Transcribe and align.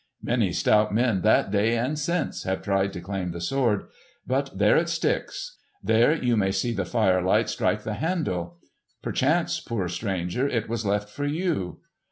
Many 0.23 0.51
stout 0.51 0.91
men 0.91 1.21
that 1.21 1.51
day 1.51 1.77
and 1.77 1.93
since 1.99 2.41
have 2.41 2.63
tried 2.63 2.91
to 2.93 3.01
claim 3.01 3.29
the 3.29 3.39
sword, 3.39 3.85
but 4.25 4.49
there 4.57 4.75
it 4.75 4.89
sticks, 4.89 5.59
there 5.83 6.11
you 6.11 6.35
may 6.35 6.49
see 6.51 6.73
the 6.73 6.85
firelight 6.85 7.49
strike 7.51 7.83
the 7.83 7.93
handle. 7.93 8.57
Perchance, 9.03 9.59
poor 9.59 9.87
stranger, 9.87 10.47
it 10.47 10.67
was 10.67 10.87
left 10.87 11.07
for 11.07 11.27
you!" 11.27 11.81